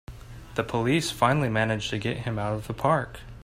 [0.55, 3.19] The police finally manage to get him out of the park!